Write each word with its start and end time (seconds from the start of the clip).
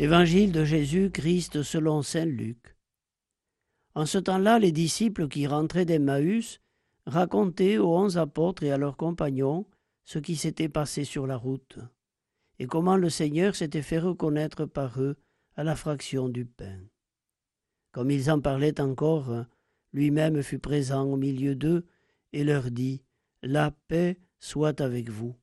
Évangile 0.00 0.52
de 0.52 0.64
Jésus-Christ 0.64 1.64
selon 1.64 2.02
Saint 2.02 2.24
Luc. 2.24 2.76
En 3.96 4.06
ce 4.06 4.18
temps-là, 4.18 4.60
les 4.60 4.70
disciples 4.70 5.26
qui 5.26 5.48
rentraient 5.48 5.86
d'Emmaüs 5.86 6.60
racontaient 7.06 7.78
aux 7.78 7.96
onze 7.96 8.16
apôtres 8.16 8.62
et 8.62 8.70
à 8.70 8.76
leurs 8.76 8.96
compagnons 8.96 9.66
ce 10.04 10.20
qui 10.20 10.36
s'était 10.36 10.68
passé 10.68 11.02
sur 11.02 11.26
la 11.26 11.36
route, 11.36 11.80
et 12.60 12.68
comment 12.68 12.96
le 12.96 13.10
Seigneur 13.10 13.56
s'était 13.56 13.82
fait 13.82 13.98
reconnaître 13.98 14.66
par 14.66 15.00
eux 15.00 15.16
à 15.56 15.64
la 15.64 15.74
fraction 15.74 16.28
du 16.28 16.46
pain. 16.46 16.78
Comme 17.90 18.12
ils 18.12 18.30
en 18.30 18.40
parlaient 18.40 18.80
encore, 18.80 19.46
lui-même 19.92 20.44
fut 20.44 20.60
présent 20.60 21.02
au 21.10 21.16
milieu 21.16 21.56
d'eux 21.56 21.84
et 22.32 22.44
leur 22.44 22.70
dit 22.70 23.02
La 23.42 23.72
paix 23.88 24.20
soit 24.38 24.80
avec 24.80 25.10
vous. 25.10 25.34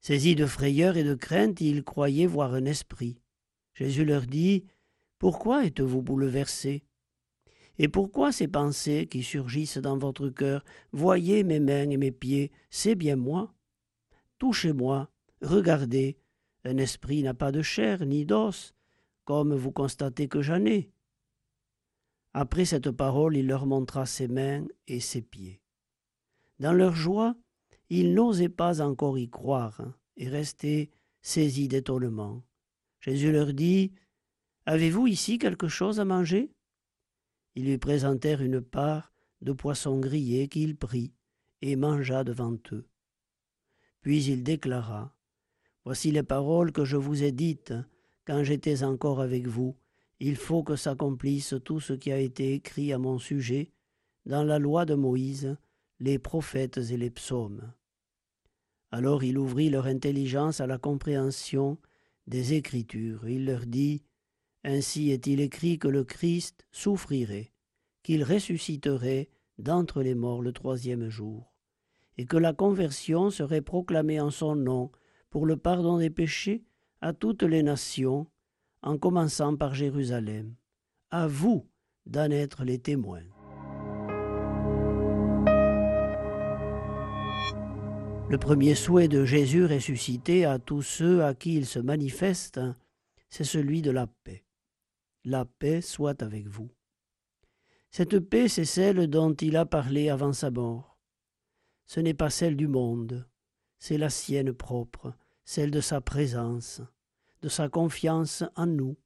Saisis 0.00 0.36
de 0.36 0.46
frayeur 0.46 0.96
et 0.96 1.04
de 1.04 1.14
crainte, 1.14 1.60
ils 1.60 1.82
croyaient 1.82 2.26
voir 2.26 2.54
un 2.54 2.64
esprit. 2.64 3.20
Jésus 3.74 4.04
leur 4.04 4.22
dit 4.22 4.64
Pourquoi 5.18 5.66
êtes-vous 5.66 6.02
bouleversés? 6.02 6.84
Et 7.78 7.88
pourquoi 7.88 8.32
ces 8.32 8.48
pensées 8.48 9.06
qui 9.06 9.22
surgissent 9.22 9.78
dans 9.78 9.98
votre 9.98 10.28
cœur? 10.28 10.64
Voyez 10.92 11.44
mes 11.44 11.60
mains 11.60 11.90
et 11.90 11.96
mes 11.96 12.10
pieds, 12.10 12.50
c'est 12.70 12.96
bien 12.96 13.16
moi. 13.16 13.54
Touchez-moi, 14.38 15.08
regardez, 15.42 16.18
un 16.64 16.76
esprit 16.76 17.22
n'a 17.22 17.34
pas 17.34 17.52
de 17.52 17.62
chair 17.62 18.04
ni 18.04 18.24
d'os, 18.24 18.74
comme 19.24 19.54
vous 19.54 19.72
constatez 19.72 20.26
que 20.28 20.42
j'en 20.42 20.64
ai. 20.64 20.90
Après 22.34 22.64
cette 22.64 22.90
parole, 22.90 23.36
il 23.36 23.46
leur 23.46 23.66
montra 23.66 24.06
ses 24.06 24.28
mains 24.28 24.64
et 24.86 25.00
ses 25.00 25.22
pieds. 25.22 25.60
Dans 26.58 26.72
leur 26.72 26.94
joie, 26.94 27.36
ils 27.90 28.14
n'osaient 28.14 28.48
pas 28.48 28.80
encore 28.82 29.18
y 29.18 29.28
croire 29.28 29.82
et 30.16 30.28
restaient 30.28 30.90
saisis 31.22 31.68
d'étonnement. 31.68 32.42
Jésus 33.00 33.32
leur 33.32 33.52
dit 33.52 33.92
Avez-vous 34.66 35.06
ici 35.06 35.38
quelque 35.38 35.68
chose 35.68 36.00
à 36.00 36.04
manger? 36.04 36.50
Ils 37.54 37.64
lui 37.64 37.78
présentèrent 37.78 38.42
une 38.42 38.60
part 38.60 39.12
de 39.40 39.52
poisson 39.52 39.98
grillé 39.98 40.48
qu'il 40.48 40.76
prit 40.76 41.12
et 41.62 41.76
mangea 41.76 42.24
devant 42.24 42.58
eux. 42.72 42.86
Puis 44.00 44.24
il 44.24 44.42
déclara 44.42 45.14
Voici 45.84 46.10
les 46.10 46.22
paroles 46.22 46.72
que 46.72 46.84
je 46.84 46.96
vous 46.96 47.22
ai 47.22 47.32
dites 47.32 47.72
quand 48.26 48.44
j'étais 48.44 48.82
encore 48.82 49.20
avec 49.20 49.46
vous. 49.46 49.74
Il 50.20 50.36
faut 50.36 50.62
que 50.62 50.76
s'accomplisse 50.76 51.54
tout 51.64 51.80
ce 51.80 51.94
qui 51.94 52.12
a 52.12 52.18
été 52.18 52.52
écrit 52.52 52.92
à 52.92 52.98
mon 52.98 53.18
sujet 53.18 53.70
dans 54.26 54.42
la 54.42 54.58
loi 54.58 54.84
de 54.84 54.94
Moïse, 54.94 55.56
les 56.00 56.18
prophètes 56.18 56.76
et 56.76 56.96
les 56.96 57.10
psaumes. 57.10 57.72
Alors 58.90 59.22
il 59.22 59.38
ouvrit 59.38 59.70
leur 59.70 59.86
intelligence 59.86 60.60
à 60.60 60.66
la 60.66 60.78
compréhension 60.78 61.78
des 62.26 62.54
Écritures. 62.54 63.28
Il 63.28 63.46
leur 63.46 63.66
dit, 63.66 64.02
Ainsi 64.64 65.10
est-il 65.10 65.40
écrit 65.40 65.78
que 65.78 65.88
le 65.88 66.04
Christ 66.04 66.66
souffrirait, 66.72 67.52
qu'il 68.02 68.24
ressusciterait 68.24 69.28
d'entre 69.58 70.02
les 70.02 70.14
morts 70.14 70.42
le 70.42 70.52
troisième 70.52 71.08
jour, 71.08 71.52
et 72.16 72.26
que 72.26 72.36
la 72.36 72.52
conversion 72.52 73.30
serait 73.30 73.62
proclamée 73.62 74.20
en 74.20 74.30
son 74.30 74.56
nom 74.56 74.90
pour 75.30 75.46
le 75.46 75.56
pardon 75.56 75.98
des 75.98 76.10
péchés 76.10 76.64
à 77.00 77.12
toutes 77.12 77.42
les 77.42 77.62
nations, 77.62 78.26
en 78.82 78.98
commençant 78.98 79.56
par 79.56 79.74
Jérusalem. 79.74 80.54
À 81.10 81.26
vous 81.26 81.66
d'en 82.06 82.30
être 82.30 82.64
les 82.64 82.78
témoins. 82.78 83.24
Le 88.30 88.36
premier 88.36 88.74
souhait 88.74 89.08
de 89.08 89.24
Jésus 89.24 89.64
ressuscité 89.64 90.44
à 90.44 90.58
tous 90.58 90.82
ceux 90.82 91.24
à 91.24 91.32
qui 91.34 91.56
il 91.56 91.64
se 91.64 91.78
manifeste, 91.78 92.60
c'est 93.30 93.44
celui 93.44 93.80
de 93.80 93.90
la 93.90 94.06
paix. 94.06 94.44
La 95.24 95.46
paix 95.46 95.80
soit 95.80 96.22
avec 96.22 96.46
vous. 96.46 96.68
Cette 97.90 98.18
paix, 98.18 98.48
c'est 98.48 98.66
celle 98.66 99.06
dont 99.06 99.32
il 99.32 99.56
a 99.56 99.64
parlé 99.64 100.10
avant 100.10 100.34
sa 100.34 100.50
mort. 100.50 100.98
Ce 101.86 102.00
n'est 102.00 102.12
pas 102.12 102.28
celle 102.28 102.54
du 102.54 102.68
monde, 102.68 103.26
c'est 103.78 103.96
la 103.96 104.10
sienne 104.10 104.52
propre, 104.52 105.14
celle 105.46 105.70
de 105.70 105.80
sa 105.80 106.02
présence, 106.02 106.82
de 107.40 107.48
sa 107.48 107.70
confiance 107.70 108.44
en 108.56 108.66
nous, 108.66 108.98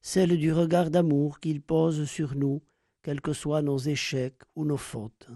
celle 0.00 0.36
du 0.36 0.52
regard 0.52 0.90
d'amour 0.90 1.38
qu'il 1.38 1.62
pose 1.62 2.06
sur 2.06 2.34
nous, 2.34 2.60
quels 3.02 3.20
que 3.20 3.34
soient 3.34 3.62
nos 3.62 3.78
échecs 3.78 4.42
ou 4.56 4.64
nos 4.64 4.76
fautes. 4.76 5.28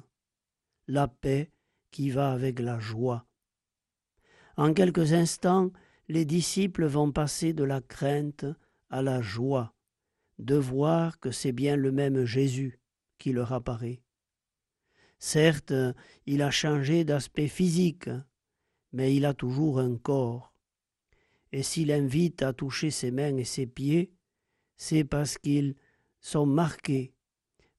La 0.88 1.06
paix, 1.06 1.52
qui 1.96 2.10
va 2.10 2.30
avec 2.30 2.60
la 2.60 2.78
joie. 2.78 3.26
En 4.58 4.74
quelques 4.74 5.14
instants, 5.14 5.72
les 6.08 6.26
disciples 6.26 6.84
vont 6.84 7.10
passer 7.10 7.54
de 7.54 7.64
la 7.64 7.80
crainte 7.80 8.44
à 8.90 9.00
la 9.00 9.22
joie 9.22 9.72
de 10.38 10.56
voir 10.56 11.18
que 11.20 11.30
c'est 11.30 11.52
bien 11.52 11.74
le 11.74 11.92
même 11.92 12.26
Jésus 12.26 12.80
qui 13.16 13.32
leur 13.32 13.54
apparaît. 13.54 14.02
Certes, 15.18 15.72
il 16.26 16.42
a 16.42 16.50
changé 16.50 17.04
d'aspect 17.04 17.48
physique, 17.48 18.10
mais 18.92 19.16
il 19.16 19.24
a 19.24 19.32
toujours 19.32 19.78
un 19.78 19.96
corps. 19.96 20.52
Et 21.50 21.62
s'il 21.62 21.90
invite 21.90 22.42
à 22.42 22.52
toucher 22.52 22.90
ses 22.90 23.10
mains 23.10 23.38
et 23.38 23.44
ses 23.44 23.66
pieds, 23.66 24.12
c'est 24.76 25.04
parce 25.04 25.38
qu'ils 25.38 25.76
sont 26.20 26.44
marqués 26.44 27.14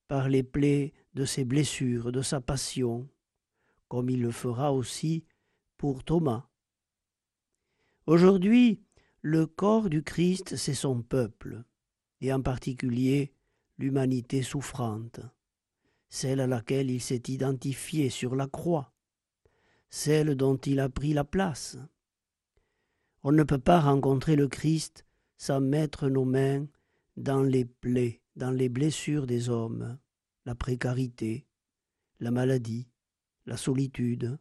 par 0.07 0.27
les 0.27 0.41
plaies 0.41 0.95
de 1.13 1.23
ses 1.23 1.45
blessures, 1.45 2.11
de 2.11 2.23
sa 2.23 2.41
passion, 2.41 3.07
comme 3.87 4.09
il 4.09 4.21
le 4.21 4.31
fera 4.31 4.73
aussi 4.73 5.25
pour 5.77 6.03
Thomas. 6.03 6.47
Aujourd'hui, 8.05 8.81
le 9.21 9.45
corps 9.45 9.89
du 9.89 10.03
Christ, 10.03 10.55
c'est 10.55 10.73
son 10.73 11.01
peuple, 11.01 11.63
et 12.21 12.31
en 12.31 12.41
particulier 12.41 13.33
l'humanité 13.77 14.41
souffrante, 14.41 15.19
celle 16.09 16.39
à 16.39 16.47
laquelle 16.47 16.89
il 16.89 17.01
s'est 17.01 17.23
identifié 17.27 18.09
sur 18.09 18.35
la 18.35 18.47
croix, 18.47 18.93
celle 19.89 20.35
dont 20.35 20.57
il 20.57 20.79
a 20.79 20.89
pris 20.89 21.13
la 21.13 21.23
place. 21.23 21.77
On 23.23 23.31
ne 23.31 23.43
peut 23.43 23.59
pas 23.59 23.81
rencontrer 23.81 24.35
le 24.35 24.47
Christ 24.47 25.05
sans 25.37 25.61
mettre 25.61 26.09
nos 26.09 26.25
mains 26.25 26.65
dans 27.17 27.41
les 27.41 27.65
plaies, 27.65 28.21
dans 28.35 28.51
les 28.51 28.69
blessures 28.69 29.27
des 29.27 29.49
hommes, 29.49 29.97
la 30.45 30.55
précarité, 30.55 31.45
la 32.19 32.31
maladie, 32.31 32.87
la 33.47 33.57
solitude, 33.57 34.37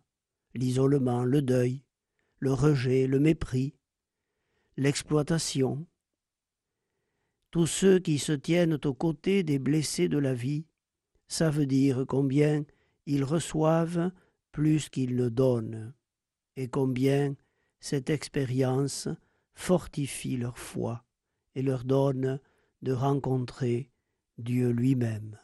l'isolement, 0.54 1.24
le 1.24 1.40
deuil, 1.40 1.82
le 2.40 2.52
rejet, 2.52 3.06
le 3.06 3.18
mépris, 3.18 3.74
l'exploitation. 4.76 5.86
Tous 7.50 7.66
ceux 7.66 7.98
qui 7.98 8.18
se 8.18 8.32
tiennent 8.32 8.78
aux 8.84 8.94
côtés 8.94 9.42
des 9.42 9.58
blessés 9.58 10.08
de 10.08 10.18
la 10.18 10.34
vie 10.34 10.66
savent 11.28 11.64
dire 11.64 12.04
combien 12.06 12.64
ils 13.06 13.24
reçoivent 13.24 14.10
plus 14.52 14.88
qu'ils 14.88 15.16
ne 15.16 15.28
donnent, 15.28 15.94
et 16.56 16.68
combien 16.68 17.34
cette 17.78 18.10
expérience 18.10 19.08
fortifie 19.54 20.36
leur 20.36 20.58
foi 20.58 21.04
et 21.54 21.62
leur 21.62 21.84
donne 21.84 22.40
de 22.82 22.92
rencontrer 22.92 23.90
Dieu 24.38 24.70
lui-même. 24.70 25.38